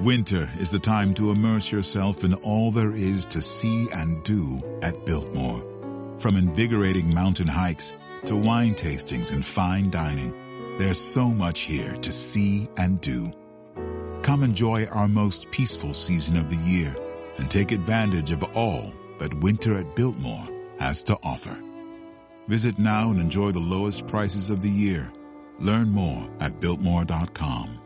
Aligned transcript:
Winter 0.00 0.48
is 0.60 0.70
the 0.70 0.78
time 0.78 1.12
to 1.14 1.32
immerse 1.32 1.72
yourself 1.72 2.22
in 2.22 2.32
all 2.34 2.70
there 2.70 2.94
is 2.94 3.26
to 3.26 3.42
see 3.42 3.88
and 3.90 4.22
do 4.22 4.62
at 4.80 5.04
Biltmore. 5.04 5.60
From 6.18 6.36
invigorating 6.36 7.12
mountain 7.12 7.48
hikes 7.48 7.92
to 8.26 8.36
wine 8.36 8.76
tastings 8.76 9.32
and 9.32 9.44
fine 9.44 9.90
dining, 9.90 10.32
there's 10.78 11.00
so 11.00 11.30
much 11.30 11.62
here 11.62 11.96
to 11.96 12.12
see 12.12 12.68
and 12.76 13.00
do. 13.00 13.32
Come 14.22 14.44
enjoy 14.44 14.86
our 14.86 15.08
most 15.08 15.50
peaceful 15.50 15.92
season 15.94 16.36
of 16.36 16.48
the 16.48 16.70
year 16.70 16.94
and 17.38 17.50
take 17.50 17.72
advantage 17.72 18.30
of 18.30 18.44
all 18.56 18.92
that 19.18 19.34
winter 19.34 19.76
at 19.76 19.96
Biltmore 19.96 20.48
has 20.78 21.02
to 21.04 21.18
offer. 21.24 21.60
Visit 22.46 22.78
now 22.78 23.10
and 23.10 23.20
enjoy 23.20 23.50
the 23.50 23.58
lowest 23.58 24.06
prices 24.06 24.48
of 24.48 24.62
the 24.62 24.70
year. 24.70 25.10
Learn 25.58 25.90
more 25.90 26.30
at 26.38 26.60
Biltmore.com. 26.60 27.80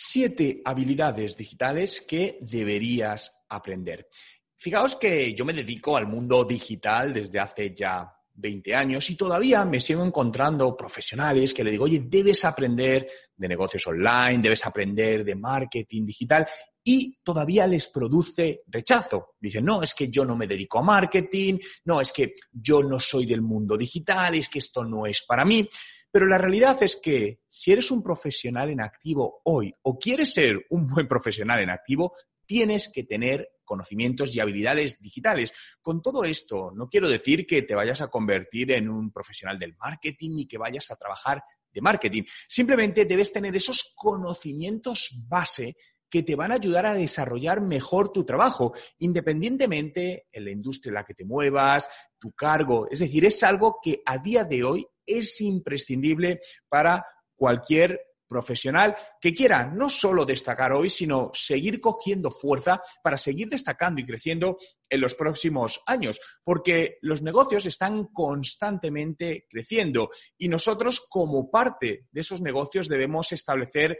Siete 0.00 0.62
habilidades 0.64 1.36
digitales 1.36 2.02
que 2.02 2.38
deberías 2.40 3.36
aprender. 3.48 4.08
Fijaos 4.56 4.94
que 4.94 5.34
yo 5.34 5.44
me 5.44 5.52
dedico 5.52 5.96
al 5.96 6.06
mundo 6.06 6.44
digital 6.44 7.12
desde 7.12 7.40
hace 7.40 7.74
ya 7.74 8.08
20 8.32 8.76
años 8.76 9.10
y 9.10 9.16
todavía 9.16 9.64
me 9.64 9.80
sigo 9.80 10.04
encontrando 10.04 10.76
profesionales 10.76 11.52
que 11.52 11.64
le 11.64 11.72
digo, 11.72 11.86
oye, 11.86 12.04
debes 12.06 12.44
aprender 12.44 13.08
de 13.36 13.48
negocios 13.48 13.84
online, 13.88 14.38
debes 14.38 14.64
aprender 14.66 15.24
de 15.24 15.34
marketing 15.34 16.06
digital 16.06 16.46
y 16.84 17.18
todavía 17.20 17.66
les 17.66 17.88
produce 17.88 18.62
rechazo. 18.68 19.34
Dicen, 19.40 19.64
no, 19.64 19.82
es 19.82 19.94
que 19.94 20.08
yo 20.08 20.24
no 20.24 20.36
me 20.36 20.46
dedico 20.46 20.78
a 20.78 20.82
marketing, 20.82 21.58
no, 21.86 22.00
es 22.00 22.12
que 22.12 22.34
yo 22.52 22.84
no 22.84 23.00
soy 23.00 23.26
del 23.26 23.42
mundo 23.42 23.76
digital, 23.76 24.36
es 24.36 24.48
que 24.48 24.60
esto 24.60 24.84
no 24.84 25.06
es 25.06 25.24
para 25.26 25.44
mí. 25.44 25.68
Pero 26.10 26.26
la 26.26 26.38
realidad 26.38 26.82
es 26.82 26.96
que 26.96 27.40
si 27.46 27.72
eres 27.72 27.90
un 27.90 28.02
profesional 28.02 28.70
en 28.70 28.80
activo 28.80 29.40
hoy 29.44 29.74
o 29.82 29.98
quieres 29.98 30.32
ser 30.32 30.66
un 30.70 30.88
buen 30.88 31.06
profesional 31.06 31.60
en 31.60 31.70
activo, 31.70 32.14
tienes 32.46 32.88
que 32.88 33.04
tener 33.04 33.50
conocimientos 33.62 34.34
y 34.34 34.40
habilidades 34.40 34.98
digitales. 35.00 35.52
Con 35.82 36.00
todo 36.00 36.24
esto, 36.24 36.72
no 36.74 36.88
quiero 36.88 37.08
decir 37.08 37.46
que 37.46 37.62
te 37.62 37.74
vayas 37.74 38.00
a 38.00 38.08
convertir 38.08 38.72
en 38.72 38.88
un 38.88 39.12
profesional 39.12 39.58
del 39.58 39.76
marketing 39.76 40.30
ni 40.34 40.46
que 40.48 40.56
vayas 40.56 40.90
a 40.90 40.96
trabajar 40.96 41.42
de 41.70 41.82
marketing. 41.82 42.22
Simplemente 42.48 43.04
debes 43.04 43.30
tener 43.30 43.54
esos 43.54 43.92
conocimientos 43.94 45.10
base 45.28 45.76
que 46.10 46.22
te 46.22 46.34
van 46.34 46.52
a 46.52 46.54
ayudar 46.54 46.86
a 46.86 46.94
desarrollar 46.94 47.60
mejor 47.60 48.12
tu 48.12 48.24
trabajo, 48.24 48.72
independientemente 48.98 50.26
en 50.32 50.46
la 50.46 50.50
industria 50.50 50.90
en 50.90 50.94
la 50.94 51.04
que 51.04 51.12
te 51.12 51.26
muevas, 51.26 51.90
tu 52.18 52.32
cargo. 52.32 52.88
Es 52.90 53.00
decir, 53.00 53.26
es 53.26 53.42
algo 53.42 53.78
que 53.82 54.00
a 54.06 54.16
día 54.16 54.44
de 54.44 54.64
hoy 54.64 54.86
es 55.08 55.40
imprescindible 55.40 56.40
para 56.68 57.04
cualquier 57.34 58.00
profesional 58.28 58.94
que 59.20 59.34
quiera 59.34 59.64
no 59.64 59.88
solo 59.88 60.24
destacar 60.24 60.72
hoy, 60.72 60.90
sino 60.90 61.30
seguir 61.32 61.80
cogiendo 61.80 62.30
fuerza 62.30 62.80
para 63.02 63.16
seguir 63.16 63.48
destacando 63.48 64.00
y 64.00 64.06
creciendo 64.06 64.58
en 64.88 65.00
los 65.00 65.14
próximos 65.14 65.80
años, 65.86 66.20
porque 66.44 66.98
los 67.00 67.22
negocios 67.22 67.66
están 67.66 68.08
constantemente 68.12 69.46
creciendo 69.48 70.10
y 70.36 70.48
nosotros 70.48 71.06
como 71.08 71.50
parte 71.50 72.06
de 72.10 72.20
esos 72.20 72.40
negocios 72.40 72.88
debemos 72.88 73.32
establecer 73.32 73.98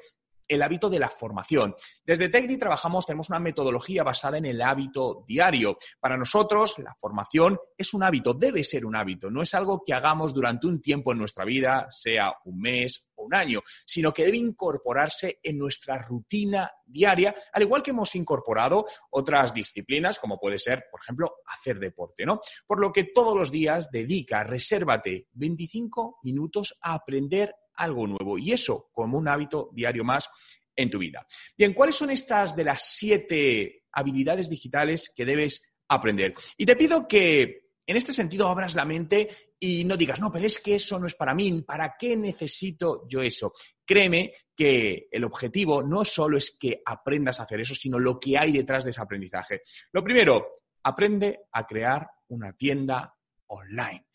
el 0.48 0.62
hábito 0.62 0.88
de 0.88 0.98
la 0.98 1.10
formación. 1.10 1.74
Desde 2.04 2.28
Tecni 2.28 2.56
trabajamos, 2.56 3.06
tenemos 3.06 3.28
una 3.28 3.38
metodología 3.38 4.02
basada 4.02 4.38
en 4.38 4.46
el 4.46 4.60
hábito 4.62 5.24
diario. 5.26 5.76
Para 6.00 6.16
nosotros, 6.16 6.78
la 6.78 6.94
formación 6.98 7.58
es 7.76 7.94
un 7.94 8.02
hábito, 8.02 8.34
debe 8.34 8.64
ser 8.64 8.86
un 8.86 8.96
hábito, 8.96 9.30
no 9.30 9.42
es 9.42 9.54
algo 9.54 9.82
que 9.84 9.94
hagamos 9.94 10.32
durante 10.32 10.66
un 10.66 10.80
tiempo 10.80 11.12
en 11.12 11.18
nuestra 11.18 11.44
vida, 11.44 11.86
sea 11.90 12.32
un 12.44 12.60
mes 12.60 13.08
o 13.14 13.24
un 13.24 13.34
año, 13.34 13.60
sino 13.84 14.12
que 14.12 14.24
debe 14.24 14.38
incorporarse 14.38 15.38
en 15.42 15.58
nuestra 15.58 15.98
rutina 15.98 16.70
diaria, 16.86 17.34
al 17.52 17.62
igual 17.62 17.82
que 17.82 17.90
hemos 17.90 18.14
incorporado 18.14 18.86
otras 19.10 19.52
disciplinas, 19.52 20.18
como 20.18 20.38
puede 20.38 20.58
ser, 20.58 20.84
por 20.90 21.00
ejemplo, 21.00 21.36
hacer 21.46 21.78
deporte, 21.78 22.24
¿no? 22.24 22.40
Por 22.66 22.80
lo 22.80 22.92
que 22.92 23.04
todos 23.04 23.36
los 23.36 23.50
días 23.50 23.90
dedica, 23.90 24.42
resérvate 24.42 25.28
25 25.32 26.20
minutos 26.22 26.78
a 26.80 26.94
aprender 26.94 27.54
algo 27.78 28.06
nuevo 28.06 28.36
y 28.38 28.52
eso 28.52 28.90
como 28.92 29.16
un 29.16 29.28
hábito 29.28 29.70
diario 29.72 30.04
más 30.04 30.28
en 30.76 30.90
tu 30.90 30.98
vida. 30.98 31.26
Bien, 31.56 31.72
¿cuáles 31.72 31.96
son 31.96 32.10
estas 32.10 32.54
de 32.54 32.64
las 32.64 32.82
siete 32.82 33.84
habilidades 33.92 34.50
digitales 34.50 35.10
que 35.14 35.24
debes 35.24 35.62
aprender? 35.88 36.34
Y 36.56 36.66
te 36.66 36.76
pido 36.76 37.08
que 37.08 37.68
en 37.86 37.96
este 37.96 38.12
sentido 38.12 38.48
abras 38.48 38.74
la 38.74 38.84
mente 38.84 39.28
y 39.58 39.84
no 39.84 39.96
digas, 39.96 40.20
no, 40.20 40.30
pero 40.30 40.46
es 40.46 40.60
que 40.60 40.74
eso 40.74 40.98
no 40.98 41.06
es 41.06 41.14
para 41.14 41.34
mí, 41.34 41.62
¿para 41.62 41.96
qué 41.98 42.16
necesito 42.16 43.06
yo 43.08 43.22
eso? 43.22 43.52
Créeme 43.84 44.32
que 44.54 45.08
el 45.10 45.24
objetivo 45.24 45.82
no 45.82 46.04
solo 46.04 46.36
es 46.36 46.56
que 46.58 46.82
aprendas 46.84 47.40
a 47.40 47.44
hacer 47.44 47.60
eso, 47.60 47.74
sino 47.74 47.98
lo 47.98 48.20
que 48.20 48.36
hay 48.36 48.52
detrás 48.52 48.84
de 48.84 48.90
ese 48.90 49.00
aprendizaje. 49.00 49.62
Lo 49.92 50.04
primero, 50.04 50.48
aprende 50.82 51.46
a 51.52 51.66
crear 51.66 52.06
una 52.28 52.52
tienda 52.52 53.14
online 53.46 54.07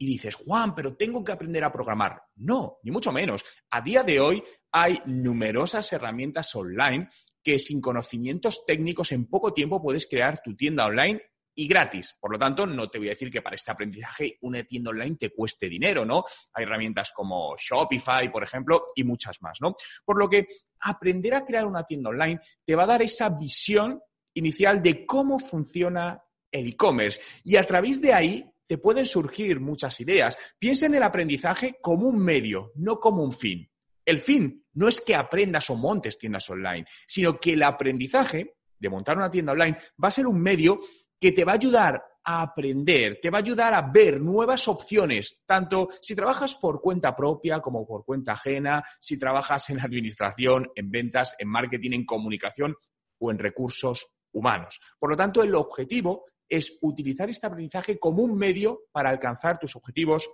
y 0.00 0.06
dices, 0.06 0.34
Juan, 0.34 0.74
pero 0.74 0.96
tengo 0.96 1.22
que 1.22 1.32
aprender 1.32 1.62
a 1.62 1.70
programar. 1.70 2.22
No, 2.36 2.78
ni 2.82 2.90
mucho 2.90 3.12
menos. 3.12 3.44
A 3.70 3.82
día 3.82 4.02
de 4.02 4.18
hoy 4.18 4.42
hay 4.72 4.98
numerosas 5.04 5.92
herramientas 5.92 6.54
online 6.54 7.06
que 7.42 7.58
sin 7.58 7.82
conocimientos 7.82 8.64
técnicos 8.64 9.12
en 9.12 9.26
poco 9.26 9.52
tiempo 9.52 9.82
puedes 9.82 10.06
crear 10.06 10.40
tu 10.42 10.56
tienda 10.56 10.86
online 10.86 11.20
y 11.54 11.68
gratis. 11.68 12.16
Por 12.18 12.32
lo 12.32 12.38
tanto, 12.38 12.66
no 12.66 12.88
te 12.88 12.96
voy 12.96 13.08
a 13.08 13.10
decir 13.10 13.30
que 13.30 13.42
para 13.42 13.56
este 13.56 13.72
aprendizaje 13.72 14.38
una 14.40 14.64
tienda 14.64 14.88
online 14.88 15.16
te 15.16 15.34
cueste 15.34 15.68
dinero, 15.68 16.06
¿no? 16.06 16.24
Hay 16.54 16.64
herramientas 16.64 17.12
como 17.14 17.54
Shopify, 17.58 18.32
por 18.32 18.42
ejemplo, 18.42 18.92
y 18.94 19.04
muchas 19.04 19.42
más, 19.42 19.58
¿no? 19.60 19.74
Por 20.02 20.18
lo 20.18 20.30
que 20.30 20.46
aprender 20.80 21.34
a 21.34 21.44
crear 21.44 21.66
una 21.66 21.84
tienda 21.84 22.08
online 22.08 22.40
te 22.64 22.74
va 22.74 22.84
a 22.84 22.86
dar 22.86 23.02
esa 23.02 23.28
visión 23.28 24.00
inicial 24.32 24.80
de 24.80 25.04
cómo 25.04 25.38
funciona 25.38 26.22
el 26.50 26.68
e-commerce 26.68 27.20
y 27.44 27.56
a 27.56 27.66
través 27.66 28.00
de 28.00 28.14
ahí 28.14 28.50
te 28.70 28.78
pueden 28.78 29.04
surgir 29.04 29.58
muchas 29.58 29.98
ideas. 29.98 30.38
Piensa 30.56 30.86
en 30.86 30.94
el 30.94 31.02
aprendizaje 31.02 31.78
como 31.82 32.06
un 32.06 32.20
medio, 32.22 32.70
no 32.76 33.00
como 33.00 33.24
un 33.24 33.32
fin. 33.32 33.68
El 34.04 34.20
fin 34.20 34.64
no 34.74 34.86
es 34.86 35.00
que 35.00 35.16
aprendas 35.16 35.70
o 35.70 35.74
montes 35.74 36.16
tiendas 36.16 36.48
online, 36.48 36.84
sino 37.04 37.40
que 37.40 37.54
el 37.54 37.64
aprendizaje 37.64 38.58
de 38.78 38.88
montar 38.88 39.16
una 39.16 39.28
tienda 39.28 39.54
online 39.54 39.76
va 40.00 40.06
a 40.06 40.12
ser 40.12 40.28
un 40.28 40.40
medio 40.40 40.78
que 41.18 41.32
te 41.32 41.44
va 41.44 41.50
a 41.50 41.54
ayudar 41.56 42.00
a 42.22 42.42
aprender, 42.42 43.18
te 43.20 43.28
va 43.28 43.38
a 43.38 43.40
ayudar 43.40 43.74
a 43.74 43.90
ver 43.90 44.20
nuevas 44.20 44.68
opciones, 44.68 45.40
tanto 45.44 45.88
si 46.00 46.14
trabajas 46.14 46.54
por 46.54 46.80
cuenta 46.80 47.16
propia 47.16 47.58
como 47.58 47.84
por 47.84 48.04
cuenta 48.04 48.34
ajena, 48.34 48.84
si 49.00 49.18
trabajas 49.18 49.68
en 49.70 49.80
administración, 49.80 50.70
en 50.76 50.92
ventas, 50.92 51.34
en 51.40 51.48
marketing, 51.48 51.90
en 51.90 52.06
comunicación 52.06 52.76
o 53.18 53.32
en 53.32 53.38
recursos 53.40 54.06
humanos. 54.30 54.78
Por 54.96 55.10
lo 55.10 55.16
tanto, 55.16 55.42
el 55.42 55.56
objetivo 55.56 56.26
es 56.50 56.76
utilizar 56.82 57.30
este 57.30 57.46
aprendizaje 57.46 57.98
como 57.98 58.22
un 58.22 58.36
medio 58.36 58.82
para 58.92 59.08
alcanzar 59.08 59.58
tus 59.58 59.76
objetivos 59.76 60.28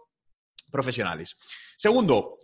profesionales. 0.73 1.37
Segundo, 1.77 2.39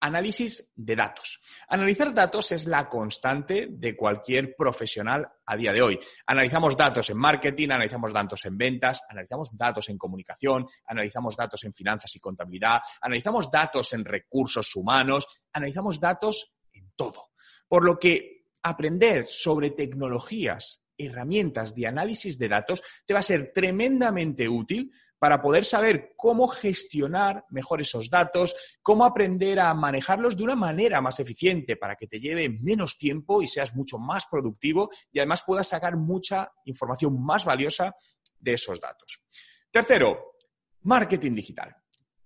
análisis 0.00 0.70
de 0.74 0.96
datos. 0.96 1.40
Analizar 1.68 2.12
datos 2.14 2.52
es 2.52 2.66
la 2.66 2.88
constante 2.88 3.68
de 3.70 3.96
cualquier 3.96 4.56
profesional 4.56 5.28
a 5.44 5.56
día 5.56 5.72
de 5.72 5.82
hoy. 5.82 6.00
Analizamos 6.26 6.76
datos 6.76 7.10
en 7.10 7.18
marketing, 7.18 7.68
analizamos 7.68 8.12
datos 8.12 8.44
en 8.46 8.56
ventas, 8.56 9.02
analizamos 9.08 9.50
datos 9.52 9.88
en 9.90 9.98
comunicación, 9.98 10.66
analizamos 10.86 11.36
datos 11.36 11.64
en 11.64 11.74
finanzas 11.74 12.14
y 12.16 12.20
contabilidad, 12.20 12.80
analizamos 13.02 13.50
datos 13.50 13.92
en 13.92 14.04
recursos 14.04 14.74
humanos, 14.74 15.26
analizamos 15.52 16.00
datos 16.00 16.54
en 16.72 16.92
todo. 16.96 17.28
Por 17.68 17.84
lo 17.84 17.98
que 17.98 18.46
aprender 18.62 19.26
sobre 19.26 19.70
tecnologías 19.70 20.79
herramientas 21.06 21.74
de 21.74 21.86
análisis 21.86 22.38
de 22.38 22.48
datos 22.48 22.82
te 23.06 23.14
va 23.14 23.20
a 23.20 23.24
ser 23.24 23.52
tremendamente 23.52 24.48
útil 24.48 24.92
para 25.18 25.42
poder 25.42 25.64
saber 25.64 26.14
cómo 26.16 26.48
gestionar 26.48 27.44
mejor 27.50 27.82
esos 27.82 28.08
datos, 28.08 28.54
cómo 28.82 29.04
aprender 29.04 29.60
a 29.60 29.74
manejarlos 29.74 30.36
de 30.36 30.44
una 30.44 30.56
manera 30.56 31.00
más 31.00 31.20
eficiente 31.20 31.76
para 31.76 31.94
que 31.96 32.06
te 32.06 32.20
lleve 32.20 32.48
menos 32.48 32.96
tiempo 32.96 33.42
y 33.42 33.46
seas 33.46 33.76
mucho 33.76 33.98
más 33.98 34.24
productivo 34.30 34.88
y 35.12 35.18
además 35.18 35.42
puedas 35.46 35.68
sacar 35.68 35.96
mucha 35.96 36.50
información 36.64 37.22
más 37.22 37.44
valiosa 37.44 37.94
de 38.38 38.54
esos 38.54 38.80
datos. 38.80 39.20
Tercero, 39.70 40.36
marketing 40.82 41.34
digital. 41.34 41.76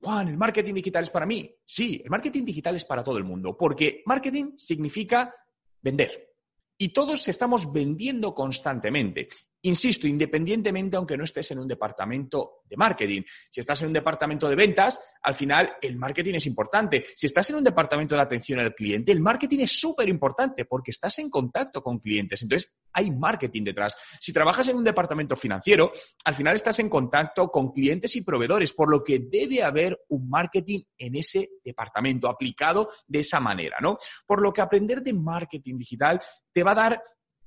Juan, 0.00 0.28
¿el 0.28 0.36
marketing 0.36 0.74
digital 0.74 1.02
es 1.02 1.10
para 1.10 1.26
mí? 1.26 1.50
Sí, 1.64 2.00
el 2.04 2.10
marketing 2.10 2.44
digital 2.44 2.76
es 2.76 2.84
para 2.84 3.02
todo 3.02 3.18
el 3.18 3.24
mundo, 3.24 3.56
porque 3.56 4.02
marketing 4.06 4.52
significa 4.56 5.34
vender. 5.80 6.33
Y 6.78 6.88
todos 6.90 7.28
estamos 7.28 7.72
vendiendo 7.72 8.34
constantemente. 8.34 9.28
Insisto, 9.66 10.06
independientemente 10.06 10.96
aunque 10.96 11.16
no 11.16 11.24
estés 11.24 11.50
en 11.52 11.58
un 11.58 11.66
departamento 11.66 12.60
de 12.68 12.76
marketing. 12.76 13.22
Si 13.50 13.60
estás 13.60 13.80
en 13.80 13.88
un 13.88 13.92
departamento 13.94 14.46
de 14.46 14.56
ventas, 14.56 15.00
al 15.22 15.32
final 15.32 15.76
el 15.80 15.96
marketing 15.96 16.34
es 16.34 16.44
importante. 16.44 17.02
Si 17.16 17.24
estás 17.26 17.48
en 17.48 17.56
un 17.56 17.64
departamento 17.64 18.14
de 18.14 18.20
atención 18.20 18.60
al 18.60 18.74
cliente, 18.74 19.10
el 19.10 19.20
marketing 19.20 19.60
es 19.60 19.80
súper 19.80 20.08
importante 20.10 20.66
porque 20.66 20.90
estás 20.90 21.18
en 21.18 21.30
contacto 21.30 21.82
con 21.82 21.98
clientes. 21.98 22.42
Entonces, 22.42 22.74
hay 22.92 23.10
marketing 23.10 23.64
detrás. 23.64 23.96
Si 24.20 24.34
trabajas 24.34 24.68
en 24.68 24.76
un 24.76 24.84
departamento 24.84 25.34
financiero, 25.34 25.92
al 26.26 26.34
final 26.34 26.54
estás 26.54 26.78
en 26.80 26.90
contacto 26.90 27.48
con 27.48 27.72
clientes 27.72 28.14
y 28.16 28.20
proveedores, 28.20 28.74
por 28.74 28.90
lo 28.90 29.02
que 29.02 29.20
debe 29.20 29.62
haber 29.62 29.98
un 30.08 30.28
marketing 30.28 30.80
en 30.98 31.16
ese 31.16 31.52
departamento 31.64 32.28
aplicado 32.28 32.90
de 33.06 33.20
esa 33.20 33.40
manera, 33.40 33.78
¿no? 33.80 33.96
Por 34.26 34.42
lo 34.42 34.52
que 34.52 34.60
aprender 34.60 35.02
de 35.02 35.14
marketing 35.14 35.78
digital 35.78 36.20
te 36.52 36.62
va 36.62 36.72
a 36.72 36.74
dar 36.74 37.02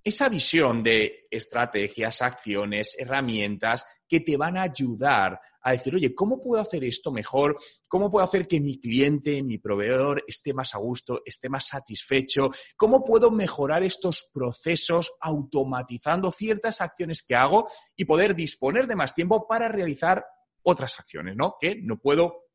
esa 0.07 0.29
visión 0.29 0.81
de 0.83 1.27
estrategias, 1.29 2.21
acciones, 2.21 2.95
herramientas 2.97 3.85
que 4.07 4.21
te 4.21 4.37
van 4.37 4.57
a 4.57 4.61
ayudar 4.61 5.37
a 5.61 5.71
decir, 5.73 5.95
oye, 5.95 6.15
¿cómo 6.15 6.41
puedo 6.41 6.61
hacer 6.61 6.85
esto 6.85 7.11
mejor? 7.11 7.59
¿Cómo 7.89 8.09
puedo 8.09 8.23
hacer 8.23 8.47
que 8.47 8.61
mi 8.61 8.79
cliente, 8.79 9.43
mi 9.43 9.57
proveedor 9.57 10.23
esté 10.25 10.53
más 10.53 10.73
a 10.75 10.77
gusto, 10.77 11.21
esté 11.25 11.49
más 11.49 11.67
satisfecho? 11.67 12.49
¿Cómo 12.77 13.03
puedo 13.03 13.31
mejorar 13.31 13.83
estos 13.83 14.29
procesos 14.33 15.11
automatizando 15.19 16.31
ciertas 16.31 16.79
acciones 16.79 17.21
que 17.21 17.35
hago 17.35 17.67
y 17.97 18.05
poder 18.05 18.33
disponer 18.33 18.87
de 18.87 18.95
más 18.95 19.13
tiempo 19.13 19.45
para 19.45 19.67
realizar 19.67 20.25
otras 20.63 20.97
acciones, 21.01 21.35
¿no? 21.35 21.57
Que 21.59 21.75
no 21.81 21.99
puedo 21.99 22.45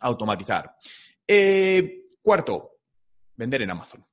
automatizar. 0.00 0.76
Eh, 1.28 2.06
cuarto, 2.22 2.78
vender 3.34 3.60
en 3.60 3.70
Amazon. 3.70 4.06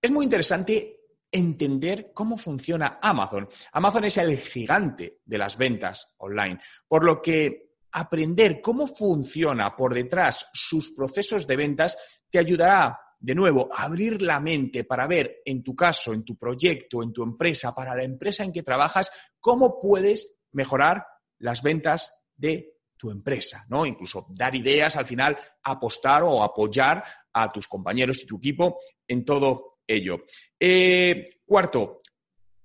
Es 0.00 0.10
muy 0.10 0.24
interesante 0.24 1.01
entender 1.32 2.12
cómo 2.14 2.36
funciona 2.36 2.98
Amazon. 3.02 3.48
Amazon 3.72 4.04
es 4.04 4.18
el 4.18 4.38
gigante 4.38 5.20
de 5.24 5.38
las 5.38 5.56
ventas 5.56 6.06
online, 6.18 6.60
por 6.86 7.04
lo 7.04 7.20
que 7.20 7.72
aprender 7.92 8.60
cómo 8.60 8.86
funciona 8.86 9.74
por 9.74 9.94
detrás 9.94 10.48
sus 10.52 10.92
procesos 10.92 11.46
de 11.46 11.56
ventas 11.56 11.98
te 12.30 12.38
ayudará 12.38 12.98
de 13.22 13.34
nuevo, 13.36 13.68
a 13.72 13.84
abrir 13.84 14.20
la 14.20 14.40
mente 14.40 14.82
para 14.82 15.06
ver 15.06 15.42
en 15.44 15.62
tu 15.62 15.76
caso, 15.76 16.12
en 16.12 16.24
tu 16.24 16.36
proyecto, 16.36 17.04
en 17.04 17.12
tu 17.12 17.22
empresa, 17.22 17.72
para 17.72 17.94
la 17.94 18.02
empresa 18.02 18.42
en 18.42 18.52
que 18.52 18.64
trabajas, 18.64 19.12
cómo 19.38 19.78
puedes 19.78 20.34
mejorar 20.50 21.06
las 21.38 21.62
ventas 21.62 22.12
de 22.34 22.80
tu 22.96 23.10
empresa, 23.10 23.64
¿no? 23.68 23.86
Incluso 23.86 24.26
dar 24.30 24.54
ideas, 24.56 24.96
al 24.96 25.06
final 25.06 25.36
apostar 25.62 26.24
o 26.24 26.42
apoyar 26.42 27.04
a 27.32 27.50
tus 27.52 27.68
compañeros 27.68 28.20
y 28.22 28.26
tu 28.26 28.38
equipo 28.38 28.78
en 29.06 29.24
todo 29.24 29.71
ello. 29.94 30.24
Eh, 30.58 31.40
cuarto, 31.44 31.98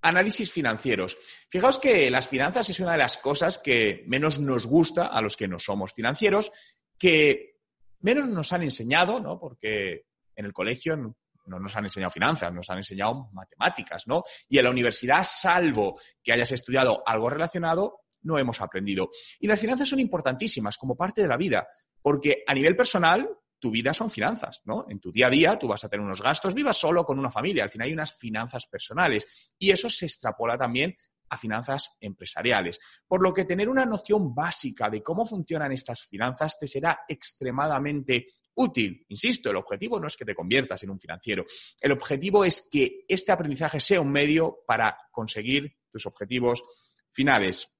análisis 0.01 0.51
financieros. 0.51 1.17
Fijaos 1.49 1.79
que 1.79 2.09
las 2.09 2.27
finanzas 2.27 2.69
es 2.69 2.79
una 2.79 2.93
de 2.93 2.99
las 2.99 3.17
cosas 3.17 3.57
que 3.57 4.03
menos 4.07 4.39
nos 4.39 4.65
gusta 4.65 5.07
a 5.07 5.21
los 5.21 5.35
que 5.35 5.47
no 5.47 5.59
somos 5.59 5.93
financieros, 5.93 6.51
que 6.97 7.57
menos 7.99 8.27
nos 8.27 8.53
han 8.53 8.63
enseñado, 8.63 9.19
¿no? 9.19 9.39
Porque 9.39 10.05
en 10.35 10.45
el 10.45 10.53
colegio 10.53 10.95
no, 10.95 11.15
nos 11.45 11.75
han 11.75 11.85
enseñado 11.85 12.11
finanzas, 12.11 12.53
nos 12.53 12.69
han 12.69 12.77
enseñado 12.77 13.29
matemáticas, 13.33 14.07
¿no? 14.07 14.23
Y 14.47 14.57
en 14.57 14.65
la 14.65 14.71
universidad, 14.71 15.23
salvo 15.23 15.99
que 16.23 16.33
hayas 16.33 16.51
estudiado 16.51 17.03
algo 17.05 17.29
relacionado, 17.29 18.01
no 18.21 18.37
hemos 18.37 18.61
aprendido. 18.61 19.09
Y 19.39 19.47
las 19.47 19.59
finanzas 19.59 19.89
son 19.89 19.99
importantísimas 19.99 20.77
como 20.77 20.95
parte 20.95 21.21
de 21.21 21.27
la 21.27 21.37
vida, 21.37 21.67
porque 22.01 22.43
a 22.47 22.53
nivel 22.53 22.75
personal 22.75 23.29
tu 23.59 23.71
vida 23.71 23.93
son 23.93 24.09
finanzas, 24.09 24.61
¿no? 24.65 24.85
En 24.89 24.99
tu 24.99 25.11
día 25.11 25.27
a 25.27 25.31
día 25.31 25.57
tú 25.57 25.67
vas 25.67 25.83
a 25.83 25.89
tener 25.89 26.05
unos 26.05 26.21
gastos, 26.21 26.53
vivas 26.53 26.77
solo 26.77 27.03
con 27.03 27.17
una 27.17 27.31
familia, 27.31 27.63
al 27.63 27.69
final 27.69 27.87
hay 27.87 27.93
unas 27.93 28.15
finanzas 28.15 28.67
personales 28.67 29.53
y 29.57 29.71
eso 29.71 29.89
se 29.89 30.05
extrapola 30.05 30.57
también 30.57 30.95
a 31.29 31.37
finanzas 31.37 31.91
empresariales. 31.99 32.79
Por 33.07 33.21
lo 33.21 33.33
que 33.33 33.45
tener 33.45 33.67
una 33.67 33.85
noción 33.85 34.33
básica 34.33 34.89
de 34.89 35.03
cómo 35.03 35.25
funcionan 35.25 35.71
estas 35.71 36.05
finanzas 36.05 36.57
te 36.57 36.67
será 36.67 36.99
extremadamente 37.07 38.27
útil. 38.55 39.05
Insisto, 39.09 39.49
el 39.49 39.57
objetivo 39.57 39.99
no 39.99 40.07
es 40.07 40.15
que 40.17 40.25
te 40.25 40.35
conviertas 40.35 40.81
en 40.83 40.89
un 40.89 40.99
financiero, 40.99 41.45
el 41.81 41.91
objetivo 41.91 42.45
es 42.45 42.67
que 42.71 43.05
este 43.07 43.31
aprendizaje 43.31 43.79
sea 43.79 44.01
un 44.01 44.11
medio 44.11 44.59
para 44.65 44.97
conseguir 45.11 45.77
tus 45.89 46.05
objetivos 46.05 46.63
finales. 47.11 47.71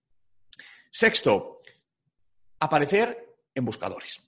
Sexto, 0.92 1.62
aparecer 2.60 3.38
en 3.54 3.66
buscadores. 3.66 4.27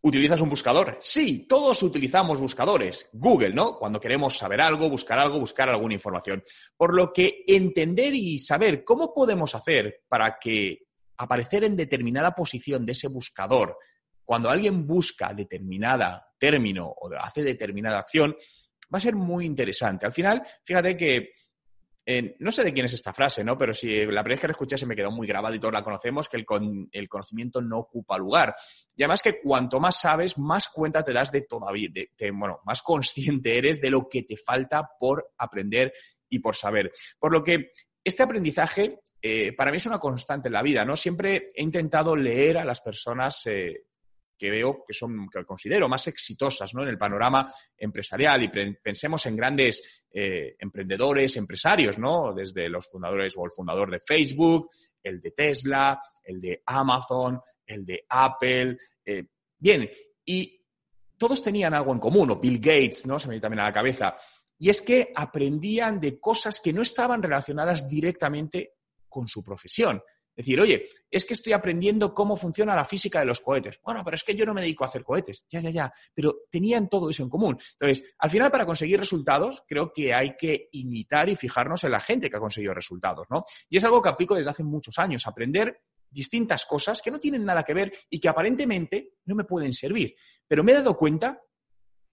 ¿Utilizas 0.00 0.40
un 0.40 0.48
buscador? 0.48 0.96
Sí, 1.00 1.46
todos 1.48 1.82
utilizamos 1.82 2.40
buscadores. 2.40 3.08
Google, 3.12 3.52
¿no? 3.52 3.76
Cuando 3.76 3.98
queremos 3.98 4.38
saber 4.38 4.60
algo, 4.60 4.88
buscar 4.88 5.18
algo, 5.18 5.40
buscar 5.40 5.68
alguna 5.68 5.94
información. 5.94 6.42
Por 6.76 6.94
lo 6.94 7.12
que 7.12 7.42
entender 7.46 8.14
y 8.14 8.38
saber 8.38 8.84
cómo 8.84 9.12
podemos 9.12 9.54
hacer 9.56 10.02
para 10.08 10.38
que 10.38 10.86
aparecer 11.16 11.64
en 11.64 11.74
determinada 11.74 12.32
posición 12.32 12.86
de 12.86 12.92
ese 12.92 13.08
buscador, 13.08 13.76
cuando 14.24 14.48
alguien 14.48 14.86
busca 14.86 15.34
determinada 15.34 16.28
término 16.38 16.86
o 16.86 17.10
hace 17.18 17.42
determinada 17.42 17.98
acción, 17.98 18.36
va 18.92 18.98
a 18.98 19.00
ser 19.00 19.16
muy 19.16 19.46
interesante. 19.46 20.06
Al 20.06 20.12
final, 20.12 20.42
fíjate 20.64 20.96
que 20.96 21.32
no 22.38 22.50
sé 22.50 22.64
de 22.64 22.72
quién 22.72 22.86
es 22.86 22.94
esta 22.94 23.12
frase, 23.12 23.44
¿no? 23.44 23.58
Pero 23.58 23.74
si 23.74 23.88
la 23.88 24.22
primera 24.22 24.22
vez 24.22 24.40
que 24.40 24.46
la 24.48 24.52
escuché 24.52 24.78
se 24.78 24.86
me 24.86 24.96
quedó 24.96 25.10
muy 25.10 25.26
grabada 25.26 25.54
y 25.54 25.58
todos 25.58 25.74
la 25.74 25.84
conocemos, 25.84 26.26
que 26.26 26.38
el, 26.38 26.46
el, 26.90 27.08
conocimiento 27.08 27.60
no 27.60 27.80
ocupa 27.80 28.16
lugar. 28.16 28.54
Y 28.96 29.02
además 29.02 29.20
que 29.20 29.40
cuanto 29.40 29.78
más 29.78 30.00
sabes, 30.00 30.38
más 30.38 30.68
cuenta 30.68 31.04
te 31.04 31.12
das 31.12 31.30
de 31.30 31.42
todavía, 31.42 31.90
de, 31.92 32.30
bueno, 32.30 32.60
más 32.64 32.82
consciente 32.82 33.58
eres 33.58 33.80
de 33.80 33.90
lo 33.90 34.08
que 34.08 34.22
te 34.22 34.38
falta 34.38 34.88
por 34.98 35.32
aprender 35.36 35.92
y 36.30 36.38
por 36.38 36.56
saber. 36.56 36.90
Por 37.18 37.32
lo 37.32 37.44
que 37.44 37.72
este 38.02 38.22
aprendizaje 38.22 39.00
eh, 39.20 39.52
para 39.52 39.70
mí 39.70 39.76
es 39.76 39.86
una 39.86 39.98
constante 39.98 40.48
en 40.48 40.54
la 40.54 40.62
vida, 40.62 40.86
¿no? 40.86 40.96
Siempre 40.96 41.52
he 41.54 41.62
intentado 41.62 42.16
leer 42.16 42.56
a 42.56 42.64
las 42.64 42.80
personas 42.80 43.44
eh, 43.46 43.87
que 44.38 44.50
veo 44.50 44.84
que 44.86 44.94
son, 44.94 45.28
que 45.28 45.44
considero 45.44 45.88
más 45.88 46.06
exitosas 46.06 46.72
¿no? 46.74 46.82
en 46.82 46.88
el 46.88 46.96
panorama 46.96 47.52
empresarial 47.76 48.42
y 48.44 48.48
pensemos 48.48 49.26
en 49.26 49.36
grandes 49.36 50.06
eh, 50.10 50.56
emprendedores, 50.58 51.36
empresarios, 51.36 51.98
¿no? 51.98 52.32
Desde 52.32 52.68
los 52.68 52.86
fundadores 52.86 53.34
o 53.36 53.44
el 53.44 53.50
fundador 53.50 53.90
de 53.90 54.00
Facebook, 54.00 54.70
el 55.02 55.20
de 55.20 55.32
Tesla, 55.32 56.00
el 56.22 56.40
de 56.40 56.62
Amazon, 56.64 57.40
el 57.66 57.84
de 57.84 58.04
Apple. 58.08 58.78
Eh, 59.04 59.24
bien, 59.58 59.90
y 60.24 60.64
todos 61.18 61.42
tenían 61.42 61.74
algo 61.74 61.92
en 61.92 61.98
común, 61.98 62.30
o 62.30 62.36
Bill 62.36 62.58
Gates, 62.58 63.06
¿no? 63.06 63.18
Se 63.18 63.26
me 63.26 63.32
viene 63.32 63.42
también 63.42 63.60
a 63.60 63.64
la 63.64 63.72
cabeza. 63.72 64.16
Y 64.58 64.70
es 64.70 64.80
que 64.80 65.12
aprendían 65.14 66.00
de 66.00 66.18
cosas 66.18 66.60
que 66.60 66.72
no 66.72 66.82
estaban 66.82 67.22
relacionadas 67.22 67.88
directamente 67.88 68.74
con 69.08 69.28
su 69.28 69.42
profesión. 69.42 70.02
Decir, 70.38 70.60
oye, 70.60 70.86
es 71.10 71.24
que 71.24 71.34
estoy 71.34 71.52
aprendiendo 71.52 72.14
cómo 72.14 72.36
funciona 72.36 72.72
la 72.76 72.84
física 72.84 73.18
de 73.18 73.26
los 73.26 73.40
cohetes. 73.40 73.80
Bueno, 73.82 74.04
pero 74.04 74.14
es 74.14 74.22
que 74.22 74.36
yo 74.36 74.46
no 74.46 74.54
me 74.54 74.60
dedico 74.60 74.84
a 74.84 74.86
hacer 74.86 75.02
cohetes. 75.02 75.44
Ya, 75.50 75.58
ya, 75.58 75.70
ya. 75.70 75.92
Pero 76.14 76.42
tenían 76.48 76.88
todo 76.88 77.10
eso 77.10 77.24
en 77.24 77.28
común. 77.28 77.58
Entonces, 77.72 78.14
al 78.16 78.30
final, 78.30 78.48
para 78.48 78.64
conseguir 78.64 79.00
resultados, 79.00 79.64
creo 79.66 79.92
que 79.92 80.14
hay 80.14 80.36
que 80.36 80.68
imitar 80.70 81.28
y 81.28 81.34
fijarnos 81.34 81.82
en 81.82 81.90
la 81.90 81.98
gente 81.98 82.30
que 82.30 82.36
ha 82.36 82.40
conseguido 82.40 82.72
resultados, 82.72 83.26
¿no? 83.28 83.44
Y 83.68 83.78
es 83.78 83.84
algo 83.84 84.00
que 84.00 84.10
aplico 84.10 84.36
desde 84.36 84.50
hace 84.50 84.62
muchos 84.62 84.96
años, 85.00 85.26
aprender 85.26 85.82
distintas 86.08 86.64
cosas 86.66 87.02
que 87.02 87.10
no 87.10 87.18
tienen 87.18 87.44
nada 87.44 87.64
que 87.64 87.74
ver 87.74 87.92
y 88.08 88.20
que 88.20 88.28
aparentemente 88.28 89.14
no 89.24 89.34
me 89.34 89.42
pueden 89.42 89.74
servir. 89.74 90.14
Pero 90.46 90.62
me 90.62 90.70
he 90.70 90.76
dado 90.76 90.96
cuenta 90.96 91.42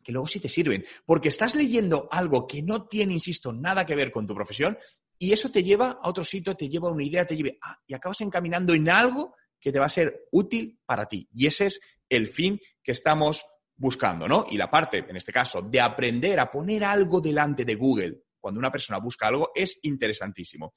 que 0.04 0.12
luego 0.12 0.26
sí 0.26 0.40
te 0.40 0.50
sirven, 0.50 0.84
porque 1.06 1.30
estás 1.30 1.54
leyendo 1.54 2.08
algo 2.12 2.48
que 2.48 2.64
no 2.64 2.88
tiene, 2.88 3.14
insisto, 3.14 3.54
nada 3.54 3.86
que 3.86 3.96
ver 3.96 4.12
con 4.12 4.26
tu 4.26 4.34
profesión 4.34 4.78
y 5.18 5.32
eso 5.32 5.50
te 5.50 5.64
lleva 5.64 6.00
a 6.02 6.10
otro 6.10 6.24
sitio, 6.24 6.56
te 6.56 6.68
lleva 6.68 6.90
a 6.90 6.92
una 6.92 7.04
idea, 7.04 7.26
te 7.26 7.36
lleva, 7.36 7.52
ah, 7.62 7.78
y 7.88 7.94
acabas 7.94 8.22
encaminando 8.22 8.74
en 8.74 8.90
algo 8.90 9.36
que 9.60 9.72
te 9.72 9.80
va 9.80 9.86
a 9.86 9.90
ser 9.90 10.28
útil 10.32 10.80
para 10.86 11.08
ti. 11.08 11.28
Y 11.32 11.48
ese 11.48 11.68
es 11.68 11.80
el 12.10 12.28
fin 12.28 12.60
que 12.84 12.92
estamos 12.92 13.46
buscando, 13.76 14.28
¿no? 14.28 14.46
Y 14.50 14.58
la 14.58 14.70
parte, 14.70 15.00
en 15.08 15.16
este 15.16 15.32
caso, 15.32 15.62
de 15.62 15.82
aprender 15.82 16.40
a 16.40 16.52
poner 16.52 16.84
algo 16.84 17.22
delante 17.22 17.66
de 17.66 17.76
Google 17.76 18.24
cuando 18.40 18.60
una 18.60 18.72
persona 18.72 19.00
busca 19.00 19.28
algo 19.28 19.52
es 19.56 19.80
interesantísimo. 19.84 20.74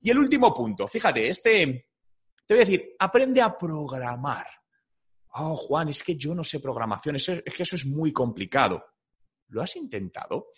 Y 0.00 0.10
el 0.10 0.18
último 0.18 0.54
punto, 0.54 0.86
fíjate, 0.86 1.28
este, 1.28 1.88
te 2.46 2.54
voy 2.54 2.62
a 2.62 2.64
decir, 2.64 2.94
aprende 2.98 3.42
a 3.42 3.56
programar. 3.56 4.46
Oh, 5.32 5.56
Juan, 5.56 5.88
es 5.88 6.02
que 6.02 6.16
yo 6.16 6.34
no 6.34 6.44
sé 6.44 6.60
programación, 6.60 7.16
es 7.16 7.26
que 7.26 7.62
eso 7.62 7.76
es 7.76 7.86
muy 7.86 8.12
complicado. 8.12 8.84
¿Lo 9.48 9.62
has 9.62 9.76
intentado? 9.76 10.48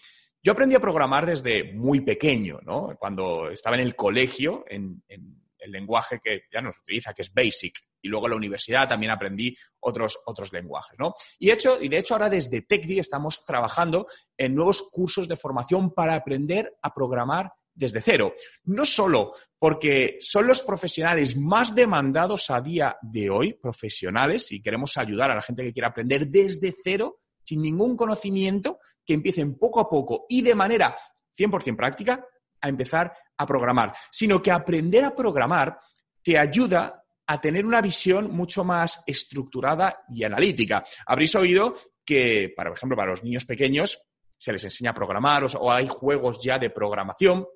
Yo 0.43 0.53
aprendí 0.53 0.75
a 0.75 0.81
programar 0.81 1.25
desde 1.25 1.73
muy 1.73 2.01
pequeño, 2.01 2.59
¿no? 2.63 2.97
Cuando 2.99 3.49
estaba 3.49 3.77
en 3.77 3.83
el 3.83 3.95
colegio, 3.95 4.65
en, 4.69 5.03
el 5.09 5.71
lenguaje 5.71 6.19
que 6.21 6.43
ya 6.53 6.61
no 6.61 6.73
se 6.73 6.81
utiliza, 6.81 7.15
que 7.15 7.23
es 7.23 7.33
Basic. 7.33 7.79
Y 8.03 8.09
luego 8.09 8.27
en 8.27 8.31
la 8.31 8.37
universidad 8.37 8.89
también 8.89 9.13
aprendí 9.13 9.57
otros, 9.79 10.19
otros 10.27 10.53
lenguajes, 10.53 10.99
¿no? 10.99 11.15
Y, 11.39 11.53
hecho, 11.53 11.81
y 11.81 11.89
de 11.89 11.99
hecho 11.99 12.15
ahora 12.15 12.29
desde 12.29 12.63
TechDi 12.63 12.99
estamos 12.99 13.45
trabajando 13.45 14.07
en 14.37 14.57
nuevos 14.57 14.83
cursos 14.91 15.29
de 15.29 15.37
formación 15.37 15.95
para 15.95 16.15
aprender 16.15 16.77
a 16.83 16.93
programar 16.93 17.53
desde 17.73 18.01
cero. 18.01 18.35
No 18.65 18.85
solo 18.85 19.33
porque 19.59 20.19
son 20.21 20.49
los 20.49 20.63
profesionales 20.63 21.37
más 21.37 21.75
demandados 21.75 22.51
a 22.51 22.61
día 22.61 22.97
de 23.01 23.31
hoy, 23.31 23.55
profesionales, 23.55 24.51
y 24.51 24.61
queremos 24.61 24.97
ayudar 24.97 25.31
a 25.31 25.37
la 25.37 25.43
gente 25.43 25.63
que 25.63 25.73
quiera 25.73 25.89
aprender 25.89 26.27
desde 26.27 26.75
cero, 26.83 27.21
sin 27.43 27.63
ningún 27.63 27.97
conocimiento, 27.97 28.79
que 29.05 29.15
empiecen 29.15 29.59
poco 29.59 29.81
a 29.81 29.89
poco 29.89 30.27
y 30.29 30.43
de 30.43 30.55
manera 30.55 30.97
100% 31.37 31.77
práctica 31.77 32.25
a 32.61 32.69
empezar 32.69 33.13
a 33.37 33.47
programar, 33.47 33.93
sino 34.11 34.41
que 34.41 34.51
aprender 34.51 35.05
a 35.05 35.15
programar 35.15 35.79
te 36.23 36.39
ayuda 36.39 37.05
a 37.27 37.41
tener 37.41 37.65
una 37.65 37.81
visión 37.81 38.31
mucho 38.31 38.65
más 38.65 39.03
estructurada 39.07 40.05
y 40.09 40.23
analítica. 40.25 40.85
Habréis 41.07 41.35
oído 41.35 41.75
que, 42.05 42.53
por 42.55 42.69
ejemplo, 42.69 42.97
para 42.97 43.11
los 43.11 43.25
niños 43.25 43.45
pequeños 43.45 44.01
se 44.39 44.53
les 44.53 44.65
enseña 44.65 44.91
a 44.91 44.95
programar 44.95 45.45
o 45.59 45.71
hay 45.71 45.89
juegos 45.89 46.43
ya 46.43 46.59
de 46.59 46.71
programación 46.71 47.47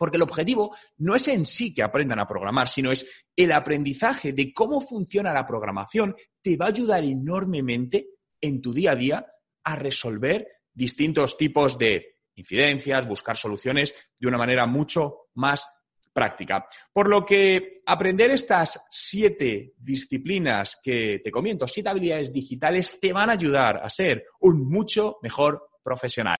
porque 0.00 0.16
el 0.16 0.22
objetivo 0.22 0.74
no 0.96 1.14
es 1.14 1.28
en 1.28 1.44
sí 1.44 1.74
que 1.74 1.82
aprendan 1.82 2.20
a 2.20 2.26
programar, 2.26 2.68
sino 2.68 2.90
es 2.90 3.06
el 3.36 3.52
aprendizaje 3.52 4.32
de 4.32 4.50
cómo 4.54 4.80
funciona 4.80 5.30
la 5.30 5.44
programación 5.44 6.16
te 6.40 6.56
va 6.56 6.64
a 6.64 6.68
ayudar 6.70 7.04
enormemente 7.04 8.06
en 8.40 8.62
tu 8.62 8.72
día 8.72 8.92
a 8.92 8.96
día 8.96 9.26
a 9.64 9.76
resolver 9.76 10.46
distintos 10.72 11.36
tipos 11.36 11.78
de 11.78 12.18
incidencias, 12.34 13.06
buscar 13.06 13.36
soluciones 13.36 13.94
de 14.18 14.28
una 14.28 14.38
manera 14.38 14.66
mucho 14.66 15.28
más 15.34 15.66
práctica. 16.12 16.66
Por 16.92 17.08
lo 17.08 17.24
que 17.24 17.82
aprender 17.86 18.30
estas 18.30 18.80
siete 18.90 19.74
disciplinas 19.78 20.78
que 20.82 21.20
te 21.22 21.30
comento, 21.30 21.68
siete 21.68 21.88
habilidades 21.88 22.32
digitales, 22.32 22.98
te 23.00 23.12
van 23.12 23.30
a 23.30 23.34
ayudar 23.34 23.80
a 23.82 23.88
ser 23.88 24.24
un 24.40 24.68
mucho 24.68 25.18
mejor 25.22 25.68
profesional. 25.82 26.36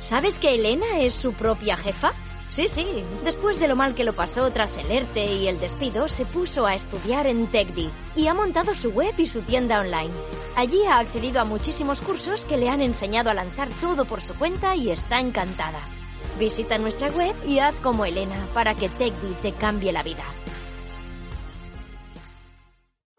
¿Sabes 0.00 0.38
que 0.38 0.54
Elena 0.54 1.00
es 1.00 1.14
su 1.14 1.32
propia 1.32 1.76
jefa? 1.76 2.12
Sí, 2.54 2.68
sí. 2.68 2.86
Después 3.24 3.58
de 3.58 3.66
lo 3.66 3.74
mal 3.74 3.96
que 3.96 4.04
lo 4.04 4.12
pasó 4.12 4.48
tras 4.52 4.76
el 4.76 4.88
ERTE 4.88 5.26
y 5.26 5.48
el 5.48 5.58
despido, 5.58 6.06
se 6.06 6.24
puso 6.24 6.66
a 6.66 6.76
estudiar 6.76 7.26
en 7.26 7.48
TechDi 7.48 7.90
y 8.14 8.28
ha 8.28 8.34
montado 8.34 8.74
su 8.74 8.90
web 8.90 9.12
y 9.18 9.26
su 9.26 9.42
tienda 9.42 9.80
online. 9.80 10.14
Allí 10.54 10.84
ha 10.84 11.00
accedido 11.00 11.40
a 11.40 11.44
muchísimos 11.44 12.00
cursos 12.00 12.44
que 12.44 12.56
le 12.56 12.68
han 12.68 12.80
enseñado 12.80 13.28
a 13.28 13.34
lanzar 13.34 13.68
todo 13.80 14.04
por 14.04 14.20
su 14.20 14.34
cuenta 14.34 14.76
y 14.76 14.92
está 14.92 15.18
encantada. 15.18 15.80
Visita 16.38 16.78
nuestra 16.78 17.08
web 17.08 17.34
y 17.44 17.58
haz 17.58 17.74
como 17.80 18.04
Elena 18.04 18.46
para 18.54 18.76
que 18.76 18.88
TechDi 18.88 19.34
te 19.42 19.50
cambie 19.50 19.90
la 19.92 20.04
vida. 20.04 20.22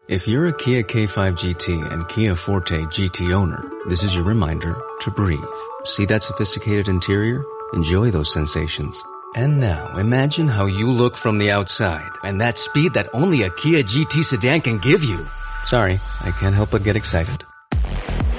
If 0.08 0.26
you're 0.26 0.48
a 0.48 0.52
Kia 0.54 0.82
K5 0.82 1.36
GT 1.36 1.92
and 1.92 2.08
Kia 2.08 2.34
Forte 2.34 2.86
GT 2.86 3.34
owner, 3.34 3.70
this 3.86 4.02
is 4.02 4.14
your 4.14 4.24
reminder 4.24 4.76
to 5.00 5.10
breathe. 5.10 5.44
See 5.84 6.06
that 6.06 6.22
sophisticated 6.22 6.88
interior? 6.88 7.44
Enjoy 7.74 8.10
those 8.10 8.32
sensations. 8.32 9.04
And 9.36 9.60
now, 9.60 9.98
imagine 9.98 10.48
how 10.48 10.64
you 10.64 10.90
look 10.90 11.14
from 11.14 11.36
the 11.36 11.50
outside 11.50 12.08
and 12.24 12.40
that 12.40 12.56
speed 12.56 12.94
that 12.94 13.10
only 13.12 13.42
a 13.42 13.50
Kia 13.50 13.82
GT 13.82 14.24
sedan 14.24 14.62
can 14.62 14.78
give 14.78 15.04
you. 15.04 15.28
Sorry, 15.66 16.00
I 16.22 16.30
can't 16.30 16.54
help 16.54 16.70
but 16.70 16.84
get 16.84 16.96
excited. 16.96 17.44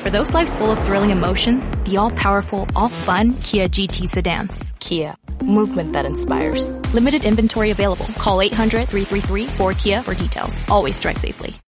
For 0.02 0.10
those 0.10 0.34
lives 0.34 0.56
full 0.56 0.72
of 0.72 0.80
thrilling 0.84 1.12
emotions, 1.12 1.80
the 1.82 1.98
all-powerful, 1.98 2.68
all-fun 2.76 3.36
Kia 3.36 3.68
GT 3.68 4.08
sedans. 4.08 4.74
Kia, 4.80 5.16
movement 5.44 5.94
that 5.94 6.08
inspires. 6.08 6.80
Limited 6.96 7.26
inventory 7.26 7.70
available. 7.70 8.08
Call 8.18 8.40
800-333-4KIA 8.40 10.04
for 10.04 10.16
details. 10.16 10.68
Always 10.68 11.00
drive 11.00 11.20
safely. 11.20 11.60